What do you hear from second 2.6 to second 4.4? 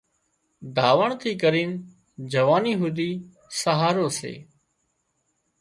هوڌي سهارو سي